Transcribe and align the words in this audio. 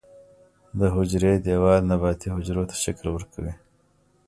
د 0.79 0.81
حجرې 0.95 1.33
دیوال 1.45 1.81
نباتي 1.91 2.27
حجرو 2.35 2.63
ته 2.69 2.75
شکل 2.83 3.05
ورکوي 3.11 3.53